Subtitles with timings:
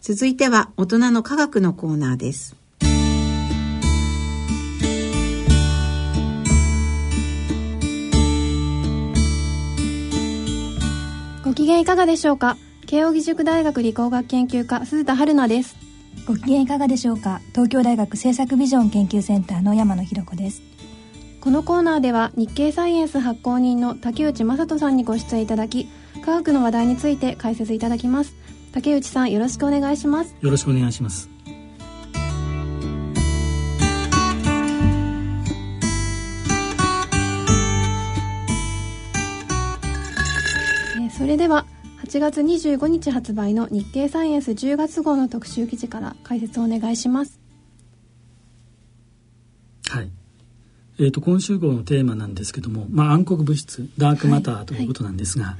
[0.00, 2.56] 続いては大人の科学のコーナーです。
[11.44, 12.56] ご機嫌いかがでしょうか？
[12.86, 15.76] 慶應義塾大学理工学研究科鈴田春奈です。
[16.26, 17.40] ご機嫌いかがでしょうか？
[17.50, 20.62] 東京大学政策ビジョン研究センターの山野博子です。
[21.40, 25.88] このコーナーでは日経サイエンス発行人の竹内正人さんにご出演いただき
[26.24, 28.34] 科学の話題について解説いただきます
[28.72, 30.34] 竹内さんよろしくお願いします。
[30.40, 31.28] よろしくお願いします。
[41.16, 41.66] それでは
[42.04, 47.38] 8月25日発売の日経サイエンス10月号の特集記事から解説をお願いします。
[49.90, 50.17] はい
[51.00, 55.56] えーと、今週号のテーマなんですけども、まあ、暗黒物質ダークマターということなんですが、は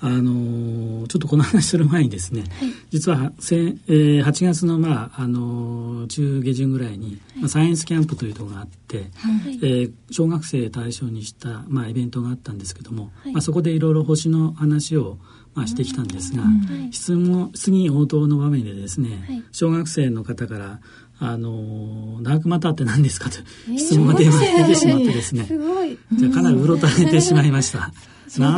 [0.00, 0.06] い。
[0.06, 0.18] はい。
[0.18, 2.50] あのー、ちょっとこの話する前にですね、はい、
[2.90, 9.08] 実はせ、えー、8月の,、まああのー、中下旬ぐらいに、まあ、サイエンスキャンプというのがあって、はい、
[9.56, 15.18] えー、小学生対象にした、まあ、イベントがあったんですけども、まあ、そこでいろいろ星の話を
[15.54, 16.44] まあ、してきたんですが、
[16.92, 20.80] 質問質疑応答の場面でですね、小学生の方から
[21.20, 23.38] あのダークマターって何ですかと
[23.76, 24.30] 質問が出て
[24.74, 25.98] しまってですね、すごい。
[26.12, 27.92] じゃかなりうろたえてしまいました。
[28.28, 28.56] 相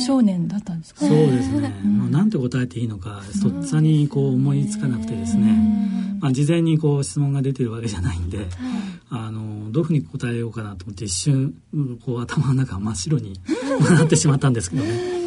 [0.00, 8.46] 少年だったんですかそうですね、もうなんて答えていいのかとっさにこう思いつかなくてですね、まあ、事前にこう質問が出てるわけじゃないんで、
[9.08, 11.54] あのどういうふうに答えようかなと思って一瞬
[12.04, 13.40] こう頭の中真っ白に
[13.96, 15.25] なってしまったんですけどね。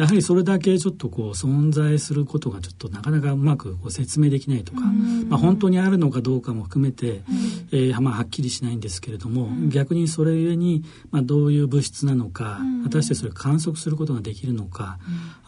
[0.00, 4.80] やはりそれだけちょっとこう存在することがちょっとなかなかうまくこう説明できないとか、
[5.28, 7.20] まあ、本当にあるのかどうかも含めて、
[7.70, 14.98] えー、まあ、はっきりしないんですけれども、逆にそれゆえに、まあ、どういう物質なのか、果たしてそれを観測することができるのか、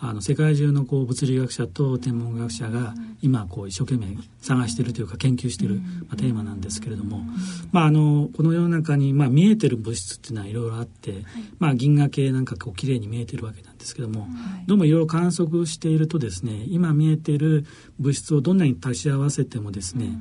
[0.01, 2.93] あの世界中のこう物理学者と天文学者が
[3.23, 7.23] 今こう一生懸命探しているというか研究している、まあ、テーマなんですけれども、
[7.71, 11.25] まあ、あのこの世の中に、まあ、見えてる物質っていうのはいろいろあって、
[11.59, 14.29] まあ、銀河系なんかこう綺麗に見えてるわけなんですけども、
[14.67, 17.67] どうもいろいろ観測しているとですね今見えている
[17.99, 20.19] 物質をどんなに足し合わせてもですね、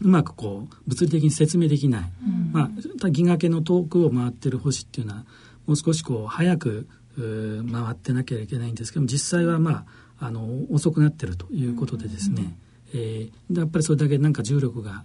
[0.00, 2.12] うまくこう物理的に説明できない、
[2.52, 2.70] ま
[3.02, 5.24] あ、銀河系の遠くを回ってる星っていうのは
[5.66, 9.84] もう少しこう早く回ってなきゃいけないんですけども実際はまあ
[10.20, 12.58] あの遅くなってるということでですね、
[12.92, 15.04] えー、やっぱりそれだけなんか重力が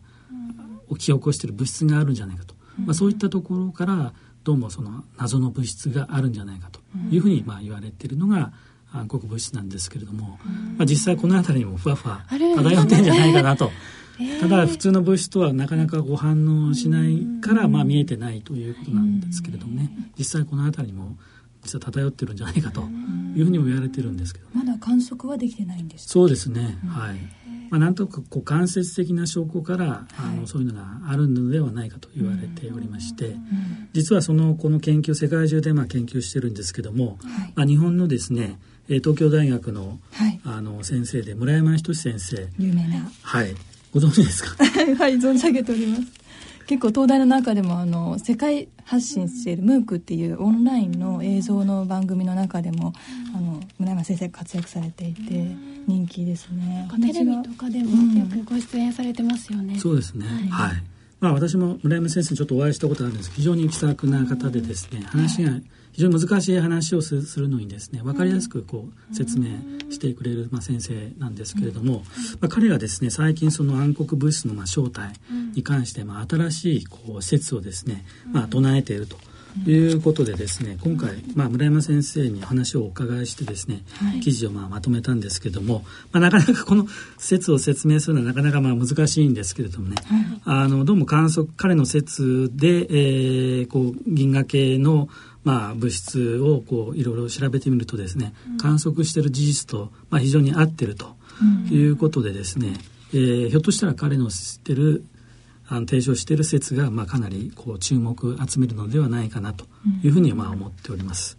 [0.89, 8.51] 起き起こしている物質があるんじゃないかと、まあ、そういったところからどうもその謎の物質があるんじゃないかというふうにまあ言われているのが
[8.91, 10.37] 暗黒物質なんですけれども、
[10.77, 13.71] まあ、実際この辺りにもふわふわ漂ってんじゃないかなと。
[14.39, 19.89] ただ普通の物質とはなかなかご反応しないからまあ見えてないということなんですけれどもね。
[20.17, 21.17] 実際この辺りにも
[21.63, 22.81] 実は漂ってるんじゃないかと
[23.35, 27.15] いうふうにも言われてるんですけど、まだ観測はできてないんですそうですね、はい
[27.73, 33.35] まあ、なんとかこう間接的な証拠から、あのそういうのがあるのではないかと言われておりまして、
[33.94, 37.17] 実はそのこの研究世界中でまあ研究してるんですけども、
[37.56, 39.97] まあ、日本のですね東京大学の,、
[40.45, 42.47] あの先生で村山仁先生。
[42.59, 43.11] 有名な。
[43.23, 43.56] はい。
[43.91, 44.55] ご存知ですか？
[44.63, 46.01] はい存じ上げております
[46.68, 52.94] 結構東大の中でもあの世界発信しているムークっていうオンラインの映像の番組の中でも、
[53.35, 55.22] あの村山先生活躍されていて
[55.88, 56.88] 人気ですね。
[57.02, 60.25] テレビとかでもよくご出演されてますよね、うん、そうですね。
[60.50, 60.92] はい、はい
[61.23, 63.31] まあ、私も村山先生にちょっとお会いしたことあるんです。
[63.31, 65.51] 非常に気さくな方でですね話が
[65.94, 69.45] 非常に難しい話をするのにですね分かりやすくこう説明
[69.89, 72.03] してくれる、まあ、先生なんですけれども、
[72.41, 75.13] まあ、彼がですね最近その暗黒物質のまあ正体
[75.56, 78.03] に関してまあ新しいこう説をですね、
[78.34, 79.16] まあ、唱えていると。
[79.68, 86.88] いうことでですね今回、まあ、村山先生に話をお伺いしてですね、はい、記事をまあまとめたんですけども、まあ、なかなか この
[87.18, 95.09] 説を説明するのはなかなかまあ難しいんですけれどもね、はい、あのどうも観測彼の説で、えー、こう銀河系の
[95.44, 101.18] まあ、物質をこういろいろ調べてみるとですね、観測している事実と、まあ、非常に合ってると
[101.70, 102.76] いうことでですね、
[103.14, 105.03] えー、ひょっとしたら彼の知ってる
[105.67, 109.65] あの提唱している説が、まあ、かなりこう注目集めるのではないかなと
[110.03, 111.37] いうふうにまあ思っております。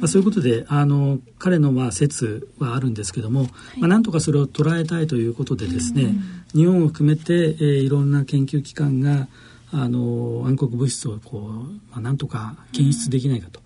[0.00, 3.48] まあ、そういうことであの彼のまあ説はあるんですけども、
[3.78, 6.14] まあ、なんとかそれを捉えたいということでですね、
[6.54, 9.28] 日本を含めて、えー、いろんな研究機関が
[9.72, 11.42] あの暗黒物質をこう、
[11.90, 13.60] まあ、なんとか検出できないかと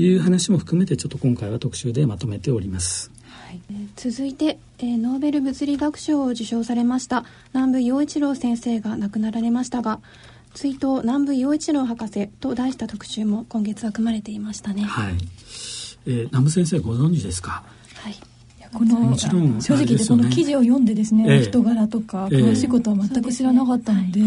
[0.00, 3.11] いう話も含めてちょっと今回は特集でまとめております。
[3.72, 7.24] はい、続いて、えー、ノーベル物理学賞を受賞されました
[7.54, 10.00] 南部陽一郎先生が亡くなられましたが
[10.54, 14.82] 追悼南部陽一郎博士と題した特集も今月は組まれていましたね。
[14.82, 15.14] はい。
[16.06, 17.62] えー、南部先生ご存知ですか？
[17.94, 18.14] はい。
[18.74, 19.28] この正
[19.74, 24.24] 直言ってこの記事を読んでですね、え人柄とか詳しいことは全く知らなかったので、え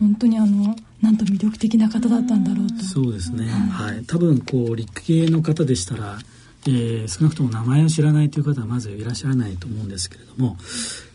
[0.00, 6.18] 本当にあのなんと魅力的な方だったんだろうとそうですね、はい、多分こう陸系の方でしたら
[6.66, 10.56] えー、少なくとも名前を知らないという方はまずいらっしゃらないと思うんですけれども、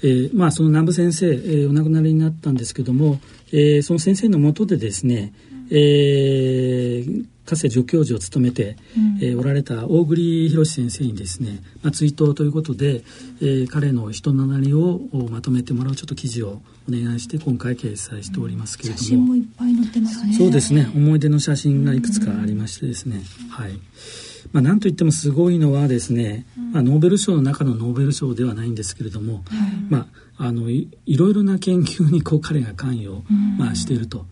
[0.03, 3.19] えー、まあその南部先生、えー、お亡くなりになったんですけども、
[3.51, 5.33] えー、その先生のもとでですね、
[5.71, 13.03] えー、かつて助教授を務めて、うん、えー、おられた大栗博先生にですね、まあ、追悼ということで、
[13.41, 15.01] えー、彼の人となりを
[15.31, 20.33] まとめてもらうちょっと記事をお願いして今回掲載しておりますけれども、写真もいっぱい載ってますね。
[20.33, 20.91] そうですね。
[20.95, 23.71] 思い出の写真がいくつかありましてですね、うん、はい
[24.51, 29.43] まあ、なんといってもすごいのはですね、まあ、ノーベル賞の中のノーベル賞ではないんですけれども、
[29.89, 30.07] ま
[30.37, 33.23] あ、あのいろいろな研究にこう彼が関与、
[33.57, 34.25] まあ、していると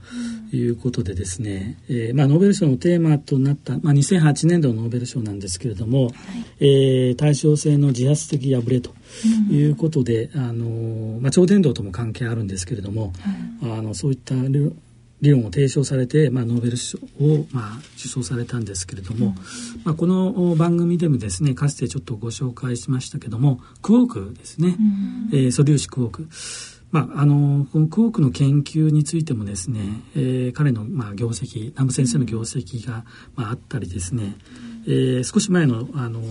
[0.53, 6.13] いうことでですね、えーまあ、ノーベル賞のテーマとなった、まあ、2008年度のノーベル賞なんですけれども、はい、
[6.61, 8.91] えー、対称性の自発的破れと
[9.51, 13.11] いうことで、あのまあ、超伝導とも関係あるんですけれども、
[13.61, 14.35] はい、あのそういった
[15.21, 19.33] 理論を提唱されて、まあ、ノーベル賞を、まあ、受賞されたんですけれども、うん、
[19.83, 24.75] まあ、この番組でもですねかつてちょっとご紹介しましたけどもクォークですね、
[25.31, 26.27] うん、えー、素粒子クォーク。
[26.91, 29.81] まあ、あのこのクォークの研究についてもですね、
[30.15, 33.03] えー、彼の、まあ、業績南部先生の業績が、
[33.35, 34.35] まあ、あったりですね、
[34.87, 36.21] えー、少し前のあの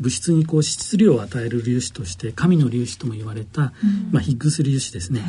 [0.00, 3.72] 物質にこう質量を与える粒子として神の粒子とも言われた、
[4.10, 5.20] まあ、ヒッグス粒子ですね、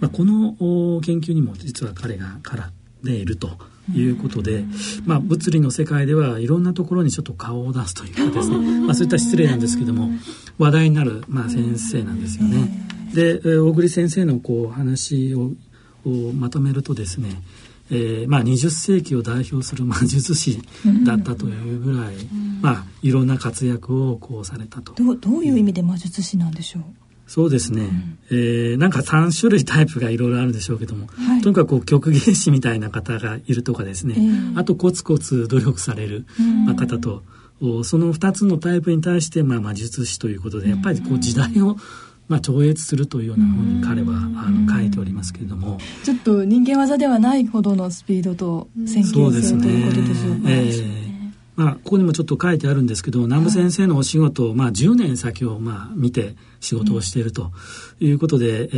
[0.00, 2.72] まあ、この研究にも実は彼が絡ん
[3.02, 3.58] でいると
[3.92, 4.64] いうことで、
[5.04, 10.10] まあ、物理の世界ではいろんなところにちょっと顔を出すというかですね、まあ、そういった失礼なんですけども
[10.58, 12.91] 話題になる、まあ、先生なんですよね。
[13.14, 15.50] で大栗先生のこう話を
[16.34, 17.42] まとめるとですね
[17.90, 20.62] えーまあ、20世紀を代表する魔術師
[21.04, 22.14] だったというぐらい、
[22.62, 24.94] まあ、いろんな活躍をこうされたと。
[24.94, 26.82] どどういう意味で魔術師なんでしょう？
[27.26, 36.24] そうですね、うん、えー、なんか3種類タイプがいろいろあるでしょうけども、はい、とにかくこう曲芸師みたいな方がいるとかですね、えー、あとコツコツ努力される、
[36.66, 37.22] まあ、方と、
[37.84, 41.76] その2つのタイプに対して、まあ、魔術師ということでやっぱりこう時代を、
[42.32, 45.76] まあ、超越するというようなふうに彼はあの書いておりますけれども。
[46.02, 50.50] ちょっと人間技ではないほどのスピードと先見性ということでしょうか。
[50.50, 51.12] えー
[51.54, 57.52] まあ、ここにもちょっと書いてあるんですけど南部先生のお仕事を、まあ、10年先をまあ見て仕事をしていると
[58.00, 58.76] いうことで、うん、え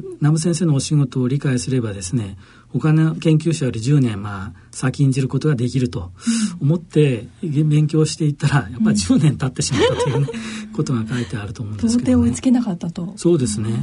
[0.00, 2.38] ー、南部先生のお仕事を理解すればですね
[2.72, 6.12] 他の研究者より10年まあ先んじることができると
[6.60, 10.26] 思って勉強していったらやっぱり10年経ってしまったというね、
[10.72, 13.12] ことが書いてあると思うんですけど、ね、到底追いつけなかったと。
[13.16, 13.80] そうですね、はい。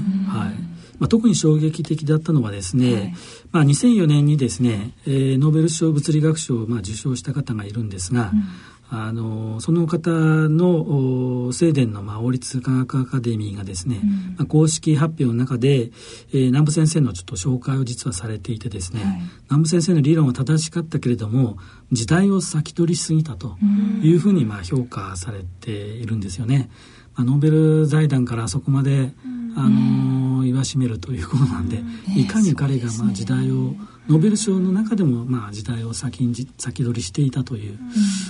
[1.00, 3.16] まあ、特に衝撃的だったのはですね、はい、
[3.52, 8.44] まあ、2004年にですね、えー、ノーベル賞物理学賞をまあ受賞した方がいるんですが、うん
[8.90, 15.92] あのその方のスウェーデンの、まあ、王立科学アカデミーがですね、うん、まあ、公式発表の中で、
[16.32, 21.58] えー、南部先生のちょっと紹介を実はされていてですね、はい、南部先生の理論は正しかったけれども
[21.92, 23.58] 時代を先取りしすぎたと
[24.02, 26.70] いうふうにまあ評価されているんですよね。
[27.16, 29.12] まあ、ノーベル財団からそこまで、
[29.56, 31.82] あの言わしめるということなんで、
[32.16, 33.74] いかに彼がまあ時代を
[34.10, 37.80] ノーベル賞の中でもまあ時代を先に先取りしていたという、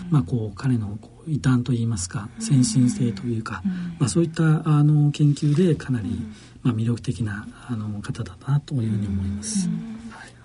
[0.10, 3.62] まあ、こう彼のこう異端といいますか先進性というか、
[4.00, 6.20] まあ、そういったあの研究でかなり、
[6.64, 9.70] まあ、魅力的なあの方だなというふうに思います。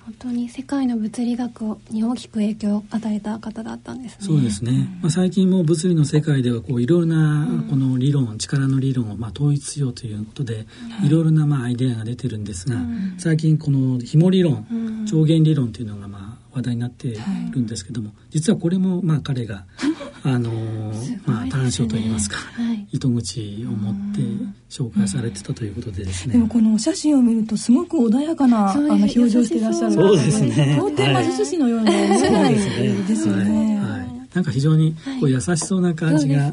[0.05, 4.27] 本当に世界の物理学に大きく影響を与えた方だったんですね。
[4.27, 4.99] そうですね。
[5.01, 10.67] まあ、最近も物理の世界ではこういろいろなこの理論、うん、力の理論をまあ統一しようということで、
[11.05, 14.67] いろいろなまあアイデアが出てるんですが、うん、最近この紐理論、
[15.13, 17.17] うん、超弦理論というのがまあ話題になってい
[17.51, 19.65] るんですけども、はい、実はこれもまあ彼が
[20.25, 24.21] あの、ね、まあ短所といいますか、はい、糸口を持って
[24.69, 26.35] 紹介されてたということでですね。
[26.35, 30.77] でもこのお写真を見るとすごく穏やかなあの表情していらっしゃるそうですね。
[30.77, 33.77] 到底魔術師のような見えないですよね。
[33.77, 36.53] はいなんか非常にこう優しそうな感じが、まあ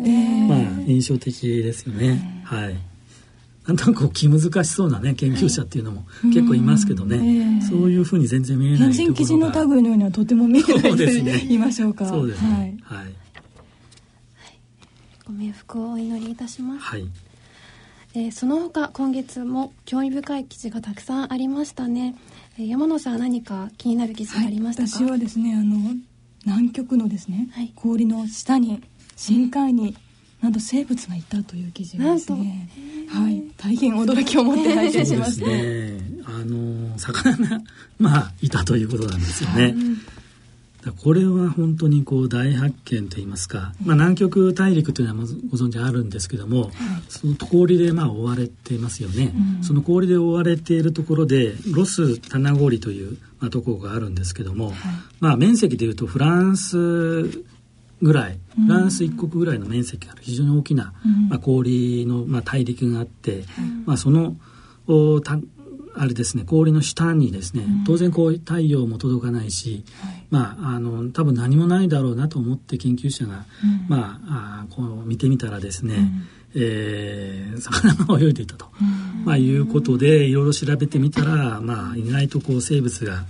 [0.85, 2.43] 印象的ですよね。
[2.43, 2.75] はい。
[3.69, 9.13] なんとなく気難しそうなね研究者っていうのも結構いますけどね、えー、そういうふうに全然見えないところが。
[9.13, 12.07] 記事の類のようにはとても見えないと言いましょうか。
[12.07, 12.79] そうですね。
[12.81, 13.13] はい、はい、
[15.27, 17.07] ご冥福をお祈りいたします、はい。
[18.15, 22.15] えー、その他今月も興味深い記事がたくさんありましたね、
[22.57, 25.77] えー、山野さん何か気になる記事ありましたか、はい、私はですねあの
[26.43, 28.81] 南極のですね、はい、氷の下に
[29.15, 29.95] 深海に、
[30.41, 32.69] なんと生物がいたという記事ですね。
[33.09, 35.47] はい、大変驚きを持って拝見しました。
[35.47, 37.61] ね、あの魚が
[37.99, 39.75] まあいたということなんですよね。
[41.03, 46.71] これは本当にこう大発見といいますか、まあ、南極大陸というのはご存知あるんですけども、はい、
[47.09, 54.75] その氷でまあ覆われていますよね、うん、その氷で覆われているところでロス棚氷という、まあ、ところがあるんですけども、はい、
[55.19, 57.43] まあ、面積でいうとフランス
[58.01, 60.21] ぐらいフランス一国ぐらいの面積がある。
[60.23, 60.93] 非常に大きな、
[61.29, 63.43] まあ、氷の、まあ、大陸があって、
[63.85, 64.35] まあ、その
[64.87, 65.39] おた
[65.95, 69.83] あれですね氷の下にですね、当然こう太陽も届かないし、
[70.29, 73.45] まああの多分何もないだろうなと思って研究者が、
[73.89, 76.09] まああこう見てみたらですね、
[76.55, 78.67] えー、魚が泳いでいたと、
[79.25, 83.25] まあ、いうことでいろいろ調べてみたら、まあ、意外とこう生物が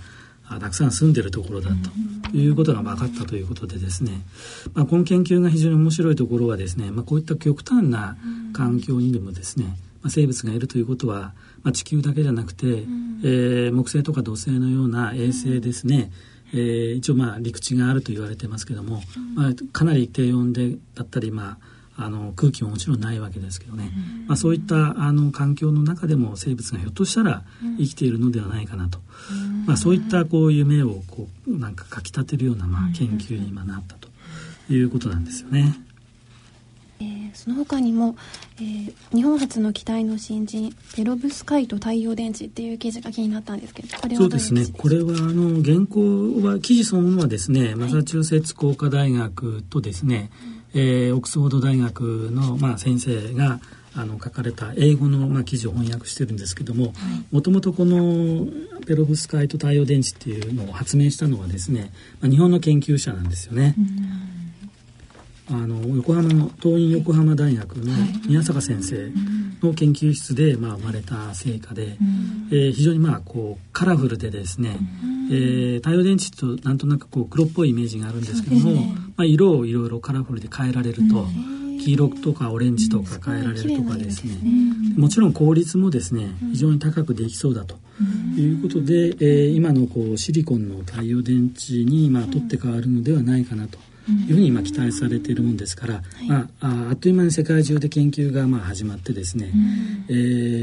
[0.58, 1.70] たくさん住んでるところだ
[2.30, 4.22] ということが分かったということでですね、
[4.74, 8.16] まあ、この研究が非常に面白いところはですね、まあ、こういった極端な
[8.52, 16.10] 環境にでもですね、まあ、生物がいるということは、まあ、地球だけじゃなくて、うん、えー、木星とか土星のような衛星ですね、
[16.52, 23.92] うん、えー、一応まあ陸地があると言われてますけども、うん、まあ、かなり低温でだったり、まあ、あの空気ももちろんないわけですけどね、
[24.22, 27.42] うん、まあ、そういったあの環境の中でも生物がひょっとしたら
[27.78, 28.98] 生きているのではないかなと、
[29.30, 34.08] うん、まあ、そういったこう夢をこうなんかかきたてるようなまあ研究に今なったと
[34.68, 35.74] いうことなんですよね。
[36.98, 38.16] えー、その他にも、
[38.56, 44.66] えー、日本初の機体の新人ペロブスカイト太陽電池っていう記事が気になったんですけどこれはそうですね。
[44.76, 53.60] これはあの原稿は記事そのものはですね、マサチューセッツ工科大学とですね、うん、えー、オックスフォード大学の、まあ、先生が
[53.94, 56.92] あの書かれた英語の、まあ、記事を翻訳してるんですけども
[57.32, 58.46] もともとこの
[58.86, 63.74] ペロブスカイト太陽電池っていうのを発明したのはですね、まあ、日本の研究者なんですよね。
[63.78, 64.30] うん。
[65.52, 67.92] あの横浜の東院横浜大学の
[68.28, 69.10] 宮坂先生
[69.62, 71.96] の研究室で、まあ、生まれた成果で、
[72.50, 74.76] えー、非常にまあこうカラフルでですね、
[75.30, 78.82] えー、太陽電池となんとなくこう黒っぽいイメージがあるんですけども、
[79.16, 81.26] まあ、色をいろいろカラフルで変えられると。
[81.80, 84.34] 黄色とかオレンジとか変えられるとかですね、
[84.98, 87.76] もちろん効率もですね非常に高くできそうだと。
[88.36, 100.12] いうことで、えー、今のこうシリコンの太陽電池にまあ取って変わるのではないかなというふうに今期待されているもんですから、はい、まあ、あっという間に世界中で研究がまあ始まってですね、うん、え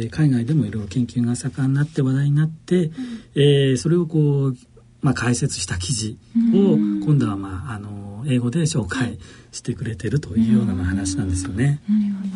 [0.06, 2.92] ー、海外でもいろいろ研究が盛んになって話題になって、うん、
[3.36, 4.58] えー、それをこう、
[5.02, 6.18] まあ、解説した記事
[6.54, 6.76] を
[7.06, 9.20] 今度は、まあ、あの英語で紹介
[9.52, 11.82] してくれてるというような話なんですよね。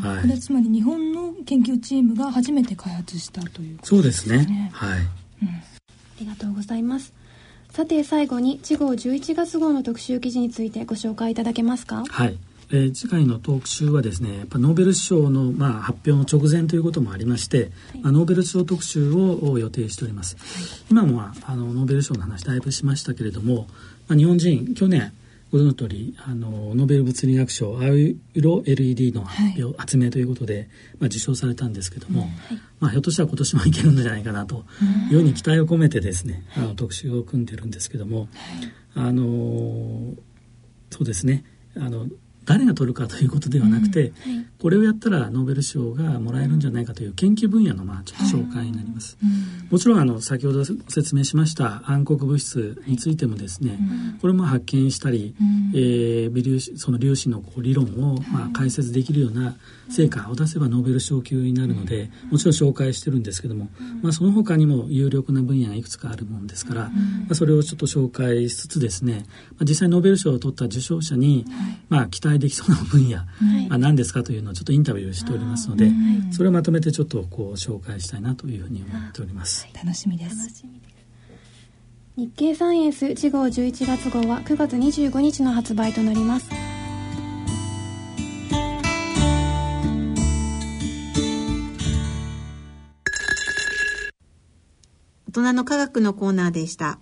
[0.01, 4.71] はい、これつまり日本の研究チームが初めて開発したという、ね、そうですね。
[4.73, 5.63] はい、うん、あ
[6.19, 7.13] りがとうございます。
[7.71, 12.03] さて最後に次号11月号の特集記事についてご紹介いただけますか？
[12.05, 12.37] はい。
[12.73, 17.69] えー、次回の特集はですねやっぱノーベル賞の、まあ、発表の直前ということもありまして、はい、
[18.01, 23.67] まあ、ノーベル賞特集を予定しております、はい、今もあのノーベル賞の話だいぶしましたけれども、
[24.07, 25.11] まあ、日本人去年
[25.51, 27.81] ご存の通りあのノーベル物理学賞青
[28.33, 32.31] 色 LED の発表、はい、発明ということで、まあ、受賞されたんですけども、はい、
[32.79, 34.63] まあ、ひょっとしたら今年もいけるんじゃないかなと
[35.09, 38.29] いうように期待を込めてですね、あの特集を組んでるんですけども、
[38.95, 40.13] あの
[40.89, 41.43] そうですね。
[41.75, 42.07] あの
[42.51, 44.35] 誰が取るかということではなくて、うん。
[44.35, 53.79] はい、これをやったらノーベル賞がもらえるんじゃないかという研究分野のまあちょっと紹介になります、はい、もちろんあの先ほど説明しました暗黒物質についてもですね、
[54.21, 59.55] これも発見したり、うん、えー、微粒子その粒子のこう理論をまあ解説できるような
[59.89, 63.69] 成果を出せばノーベル賞級になるので、もちろん紹介してるんですけども、
[64.01, 66.91] まあ、その他にも有力な分野がいくつかあるもんですから、ま
[67.31, 71.45] あ、それをちょっと紹介しつつですね、まあ、実際ノーベル賞を取った受賞者に、
[71.89, 73.17] まあ、期待できそうな分野、
[73.69, 75.89] まあ、何ですかというのをちょっとインタビューしておりますので、
[76.31, 79.67] それをまとめてちょっとこう紹介したいなというふうに思っております。
[79.73, 80.65] 楽しみです
[82.17, 86.49] 日経サイエンス次号11月号は9月25日の発売となります。
[95.29, 96.99] 大人の科学のコーナーでした。